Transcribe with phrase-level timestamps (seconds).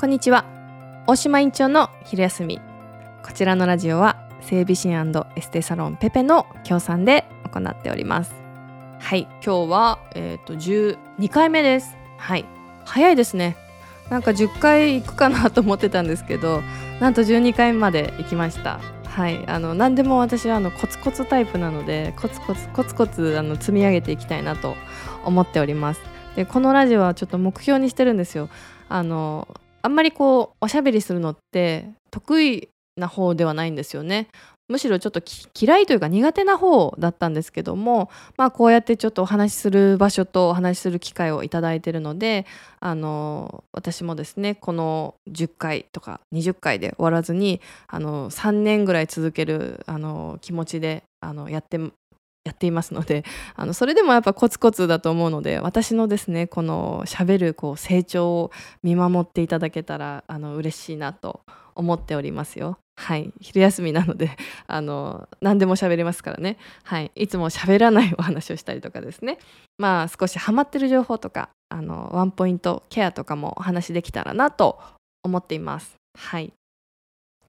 [0.00, 0.46] こんにちは。
[1.06, 2.58] 大島院長の昼休み。
[3.22, 8.32] こちらのラジオは整備士エステサロンペペの協賛で行っております。
[8.98, 11.98] はい今日はえっ、ー、と12回目です。
[12.16, 12.46] はい。
[12.86, 13.58] 早いですね。
[14.08, 16.62] なんか10回行くかなと思ってたんですけど
[16.98, 18.80] なんと12回まで行きました。
[19.04, 19.46] はい。
[19.46, 24.76] あの何でも私はあのコツコツタイプなのでコツコツコツコツあの積み上げていきたいなと
[25.26, 26.00] 思っております。
[26.36, 28.48] でこのラジオはちょっと目標にしてるんですよ。
[28.88, 29.46] あの
[29.82, 34.28] あんまりこうおしゃべりするのって得意な方ではないんですよね。
[34.70, 35.20] むしろちょっと
[35.60, 42.46] 嫌いというか苦手な方だったんですけどもまあこうやってちょっとお話しする場所とお話しする機会をいただいてるので
[42.78, 51.80] あの私もですねこの10回とか20回で終わらずにあの3年ぐらい続けるあの気持ちであのやって
[52.44, 58.50] やっていますのであのそれでもやっぱコツコツだと思うので私のですねこのしゃべるこう成長を
[58.82, 61.42] 見守っていただけたらあの嬉しいなと
[61.74, 62.78] 思っておりますよ。
[62.96, 63.32] はい。
[63.40, 69.38] 昼休みなのであの何でも喋れますからね、はい、いつも喋らないお話をしたりとかですね。
[69.78, 74.80] まあ少しハマってる情報とかあのワンポイントケアとかもお話できたらなと
[75.22, 75.94] 思っています。
[76.18, 76.52] はい。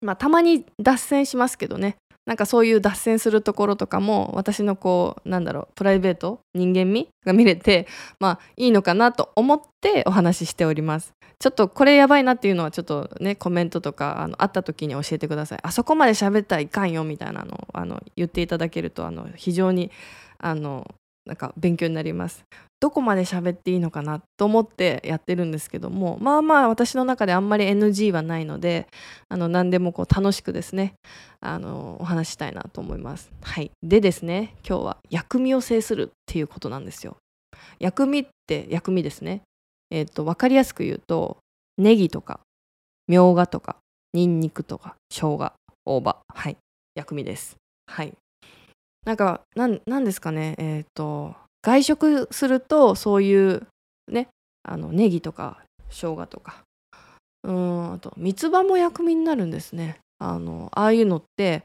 [0.00, 1.96] まあ、たまに脱線しますけどね。
[2.26, 7.86] なんかそういう脱線するところとかも私のこうなんだろうプライベート人間味が見れて
[8.18, 11.14] まあいいのかなと思ってお話ししております。
[11.38, 15.58] ちょっとこれやばいなっていうのはちょっとねコメントとかあのあった時に教えてください。
[15.62, 19.90] あそこまで喋ったらいかんよみたいなのをあの言っていただけるとあの非常に
[20.38, 20.86] あの
[21.26, 22.44] なんか勉強になります
[22.80, 28.86] どこまで喋っていいのかなと思ってやってるんですけどもまあまあ私の中であんまり NG はないので
[29.28, 30.94] あの何でもこう楽しくですね
[31.40, 33.30] あのお話したいなと思います。
[33.42, 37.16] はい、でですね今日は薬味を制するっていうことなんですよ。
[37.78, 39.42] 薬味って薬味ですね。
[39.90, 41.36] えっ、ー、と分かりやすく言うと
[41.76, 42.40] ネギとか
[43.08, 43.76] みょうがとか
[44.14, 45.52] にんにくとか生姜
[45.84, 46.56] 大葉はい
[46.94, 47.56] 薬味です。
[47.86, 48.12] はい
[49.04, 53.66] なんかなんですかねえっ、ー、と外食するとそういう
[54.08, 54.28] ね
[54.62, 56.62] あのネギとか生姜とか
[57.44, 59.98] うんあと三つ葉も薬味になるんですね。
[60.18, 61.64] あのああいうのって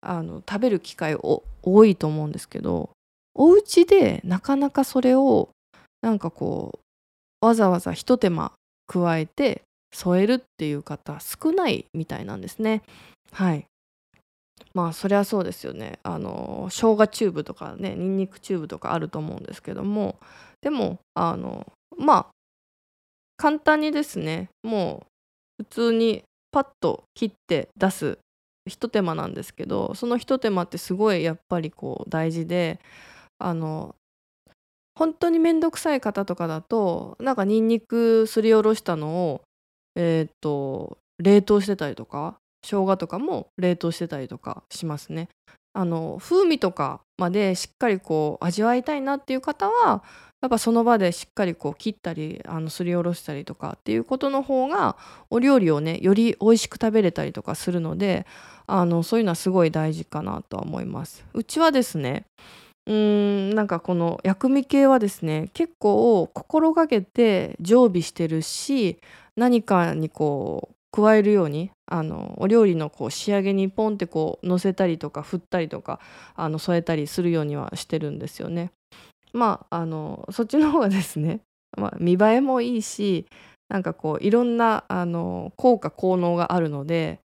[0.00, 2.90] あの食べる機会多いと思うんですけど
[3.34, 5.50] お家でなかなかそれを
[6.02, 6.78] なんかこ
[7.42, 8.52] うわざわざひと手間
[8.86, 12.82] 加えて添えるっていう方少ないみたいなんですね。
[13.32, 13.66] はい。
[14.76, 15.98] まあそりゃそうですよね。
[16.02, 20.16] あの生姜チューブとかねにんにくチューブとかあると思うんですけども。
[20.60, 21.66] でもあの
[21.96, 22.26] まあ
[23.38, 25.06] 簡単にですねも
[25.58, 28.18] う普通にパッと切って出す
[28.68, 32.78] ひと手間なんですけどそのひと手間ってすごいやっぱりこう大事で
[33.38, 33.94] あの
[34.94, 39.42] 本当に面倒くさい方とかだとなんかにんにくすりおろしたのを
[39.94, 45.28] えっ、と冷凍してたりとか生姜とかも冷凍してたりとかしますね。
[45.72, 50.02] あの風味とかまでしっかりこう味わいたいなっていう方は
[50.40, 54.96] やっぱその場でしっかりこう切ったりあのすりおろしたりとかっていうことの方が
[55.28, 58.26] お料理をねより美味しく食べれたりとかするので
[58.66, 61.24] あのそういうのはすごい大事かなとは思います。
[61.34, 62.24] うちはですね
[62.86, 68.98] うーんなんかこの薬味系はですね結構心がけて常備してるし
[69.36, 76.00] 何かにこう加えるようにあのお料理のこう仕上げにポンってこう乗せたりとか振ったりとか
[76.34, 78.72] あの添えたりするようにはしてるんですよね。
[79.34, 81.40] まああのそっちの方がですね、
[81.76, 83.26] まあ、見栄えもいいし
[83.68, 87.20] なんかこういろんなあの効果効能があるので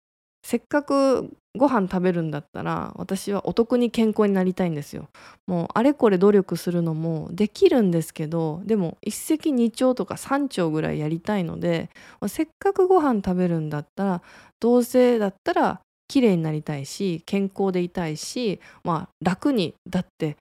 [0.48, 1.28] せっかく
[1.59, 5.10] ご飯食べるんだったら私はお得に健康になりたいんですよ。
[5.47, 11.91] もうあれこれ努力するのもできるんですけどでも一石二鳥とか三鳥ぐらいやりたいので
[12.28, 14.22] せっかくご飯食べるんだったら
[14.59, 20.38] どうせだったら綺麗になりたいし健康でいたいしまあ楽にだって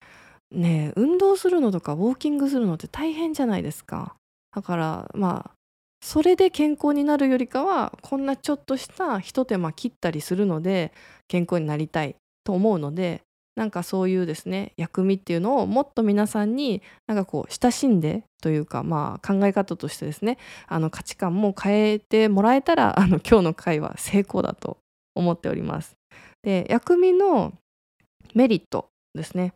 [0.53, 4.16] ね運動するのとかウォーキングするのって大変じゃないですか。
[4.56, 5.56] だからまあ
[6.02, 10.92] それで健康になるよりかはこんなちょっとしたひと手間切ったりするので
[11.27, 13.22] 健康になりたいと思うので
[13.57, 20.38] なんかそういうですね薬味っていうのをもっと皆さんになんかこう親しんでというかまあ考え方としてですね
[20.68, 24.77] あの価値観も変えてもらえたら あの今日の回は成功だと
[25.16, 25.95] 思っております。
[26.44, 27.54] で薬味の
[28.36, 29.54] メリットですね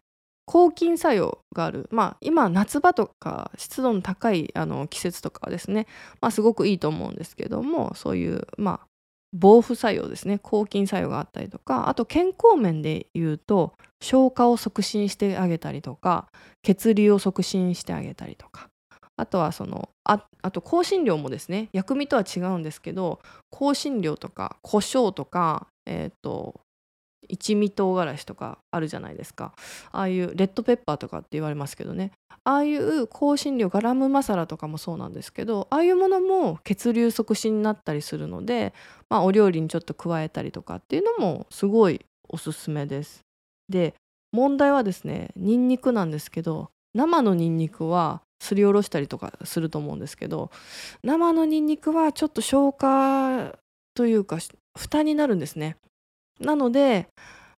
[0.51, 5.87] 抗菌作用がある、まあ、今夏場とか湿度の高いあの季節とかはですね、
[6.19, 8.87] まあ、すごくいいと思うんですけどもそういう、まあ、
[9.31, 10.39] 防腐作用ですね。
[10.39, 16.27] 抗菌作用があったりとかあと健康面で言うと消化を促進してあげたりとか
[16.63, 18.67] 血流を促進してあげたりとか
[19.15, 20.19] あとはそのあ
[20.51, 23.21] と香辛料もですね薬味とは違うんですけど
[23.57, 26.59] 香辛料とか胡椒とかえっ、ー、と
[27.31, 29.53] 一味唐辛子とかあるじゃないですか
[29.91, 32.11] ああいうレッドペッパーとかって言われますけどね
[32.43, 38.73] ああいう香辛料ガラムマサラとかもそうなんですけどああいうものも血流促進になったりするので、
[39.09, 43.21] まあ、お料理にちょっと加えたりとかっていうのもすごいおすすめです。
[43.69, 43.93] で
[44.31, 50.49] 問題はですねニンニクなんですけど生のニンニクはすりおろしたりとかすると思うんですけど
[51.03, 53.55] 生のニンニクはちょっと消化
[53.93, 54.39] というか
[54.77, 55.77] 負になるんですね。
[56.41, 57.07] なので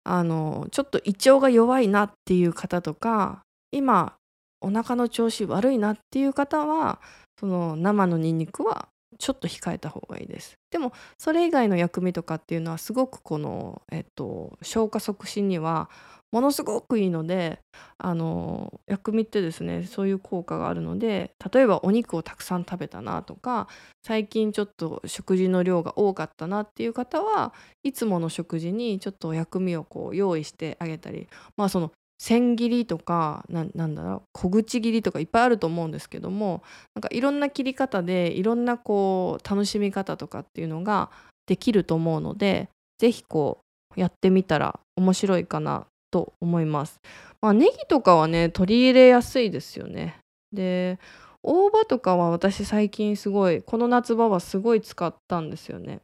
[0.03, 3.41] あのちょっと胃腸が弱いなっていう方とか
[3.71, 4.15] 今
[4.61, 6.99] お腹の調子悪いなっていう方は
[7.39, 10.57] その生のニンニクはちょっと控えた方がいいです。
[10.71, 15.89] でもそれ以外の薬味とかっていうのはすごくこの、えっと、消化促進には
[16.33, 17.59] ものすごくいいので
[17.99, 23.67] あの薬味ってですねそういう効果があるので例えばお肉をたくさん食べたなとか
[24.03, 36.63] 最近ちょっと食事の量が多かったなっていう方はいつもの食事にちょっと薬味をこう用意してあげたりまあその千切りとかなんだろう小口切りとかいっぱいあると思うんですけども
[36.95, 41.09] なんかいろんな切り方でいろんなこう楽しみ方とかっていうのが
[41.47, 43.59] できると思うので是非こ
[43.95, 46.99] うやってみたら面白いかなと思います。
[47.41, 50.17] まあネギとかはね取り入れやすいですよね。
[50.51, 50.99] で
[51.41, 55.99] 大葉とかは私最近すごいこの夏場はすごい使ったんですよね。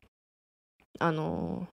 [0.99, 1.67] あの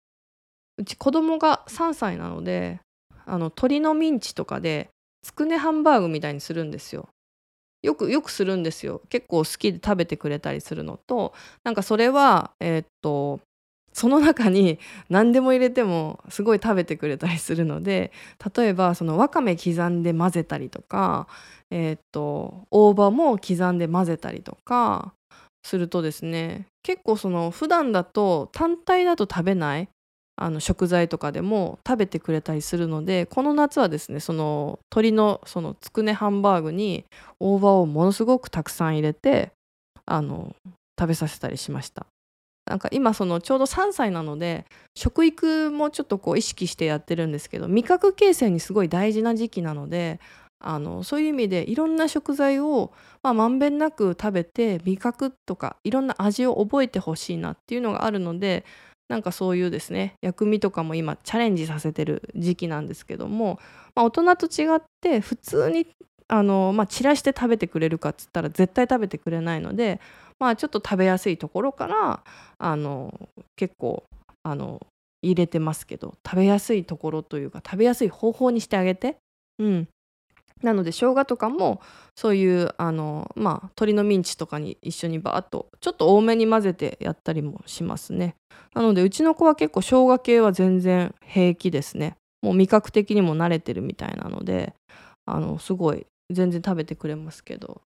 [0.79, 2.81] うち子供が3歳なので
[3.27, 4.89] あの鶏のミンチとかで
[5.23, 7.09] つくねハンバーグみたいにするんですよ。
[7.83, 13.41] よくよくするんですよ結構好きで食べてくれたりするのとなんかそれはえー、っと
[13.93, 14.79] その中に
[15.09, 18.13] 何でも入れてもすごい食べてくれたりするので
[18.57, 21.29] 例えばそのわかめ刻んで混ぜたりとか
[21.71, 25.13] えー、っと大葉も刻んで混ぜたりとか
[25.63, 29.89] するとですね結構その普段だと単体だと食べない
[30.37, 37.05] あの食材とかでも食べてくれたりするのでこの夏はですねその鶏のそのつくねハンバーグに
[37.41, 39.53] 大葉をものすごくたくさん入れて
[40.05, 40.55] あの
[40.99, 42.07] 食べさせたりしました。
[42.67, 44.67] なんか今そのちょうど3歳なので
[44.97, 50.19] 食育もちょっとこう意識してやってるんですけど味覚形成にすごい大事な時期なので
[50.59, 52.93] あのそういう意味でいろんな食材を
[53.35, 58.65] まあ、んべんなく食べて味覚とかいろんな味を覚えてほしいなっていうのがあるので
[59.09, 63.61] なんかそういうですね薬味とかも今チャレンジさせてる時期なんですけども、
[63.95, 65.87] まあ、大人と違って普通に
[66.29, 70.01] あの、まあ、散らして食べてくれるかっつったら絶対食べてくれないので、
[70.39, 72.23] まあ、ちょっと食べやすいところから
[72.59, 74.05] あの結構
[74.43, 74.81] あの
[75.23, 79.17] 入れてますけど食べやすいところというか食べやすい方法にしてあげて、
[79.59, 79.89] うん、
[80.63, 81.81] なので生姜とかも
[82.15, 88.37] そういうあのまあ鶏のミンチとかに一緒にバーッとちょっと多めに混ぜてやったりもしますね。
[88.75, 92.17] なのでうちの子は結構生姜系は全然平気ですね。
[92.43, 94.75] もう味覚的にも慣れてるみたいなので
[95.27, 97.83] あのすごい全然食べてくれますけど。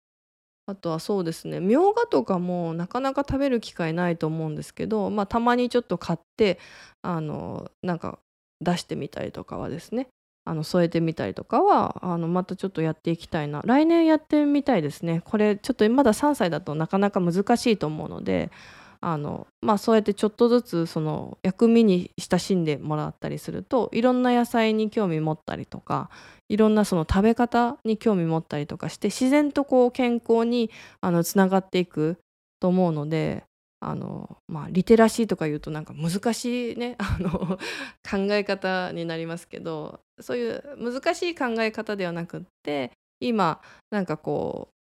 [0.67, 1.59] あとはそうですね。
[1.59, 6.61] みょうがとかもなかなか食べる機会ないと思うんですけどまあたまにちょっと買って
[7.03, 8.21] あのなんか
[8.61, 10.07] 出してみたりとかはですね。
[10.45, 13.63] あの添えてみたりとかはあのまたちょっとやっていきたいな。
[13.65, 15.23] 来年やってみたいですね。
[15.25, 18.51] これちょっとまだ3歳だとなかなか難しいと思うので
[19.03, 26.11] あのまあそうやってちょっとずつその薬味に親しんでもらったりするといろんな野菜に興味持ったりとか
[26.49, 32.19] いろんなその食べ方に興味持ったりとかして自然とこう健康にあのつながっていく
[32.61, 33.45] と思うので
[33.81, 37.31] あのまあリテラシーとか言うとなんか難しいね あの
[38.09, 43.61] 考え方になりますけどそういう難しい考え方ではなくって今
[43.91, 44.81] なんかこう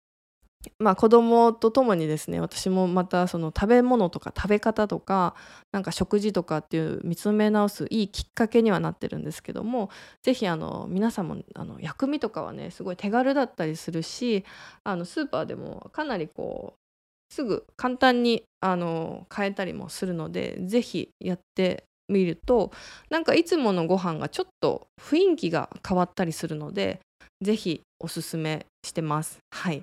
[0.78, 5.36] まあ子供と共にですね私もまたその食べ物とか食べ方とか
[5.70, 9.90] なんか食事とかっていう見つめ直すいいきっかけにはなってるんですけども
[10.22, 14.44] 是非あの皆さんもあの薬味とかはねすごい手軽だったりするし
[14.82, 16.87] あのスーパーでもかなりこう
[17.30, 22.72] すぐ簡単にあの買えたりもするので是非やってみると
[23.10, 27.00] なんかいつものご飯がちょっと雰囲気が変わったりするので
[27.40, 29.38] 是非おすすめしてます。
[29.50, 29.82] はい。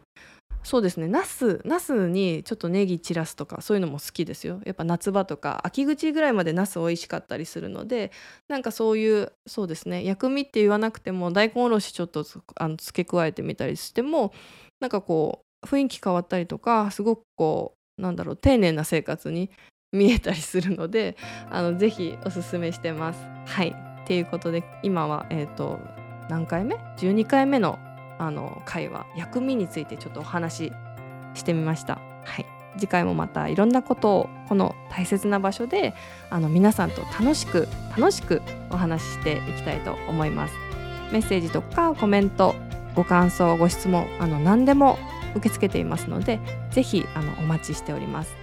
[0.64, 1.08] そうですね。
[1.08, 4.62] ナスナスにちょっとネギ散らすとかそういうのも好きですよ。
[4.66, 8.12] やっぱ夏場とか秋口ぐらいまでナス美味しかったりするので
[8.48, 10.04] なんかそういうそうですね。
[10.04, 12.26] 薬味って言わなくても大根おろしちょっと
[12.56, 14.34] あの付け加えてみたりしても
[14.80, 19.50] なんかこう雰囲気変わったりとかすごくこうなんだろう丁寧な生活に
[19.92, 21.16] 見えたりするので
[21.50, 23.20] あのぜひおすすめしてます。
[23.46, 25.80] はいっていうことで今はえ、ー、と
[26.30, 27.80] 何回目 ?12 回目の
[28.18, 30.72] あの回は薬味についてちょっとお話
[31.34, 32.46] してみましたはい
[32.78, 35.94] 次回もまたいろんなことをこの大切な場所で
[36.30, 40.54] あの皆さんと楽しく楽しくお話ししていきたいと思います
[41.12, 42.56] メッセージとかコメント
[42.96, 44.98] ご感想ご質問あの何でも
[45.36, 46.40] 受け付けていますので
[46.72, 48.36] ぜひあのお待ちしております。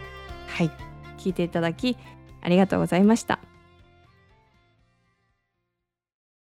[0.49, 0.71] はい。
[1.23, 1.97] 聞いていただき
[2.41, 3.39] ありがとうございました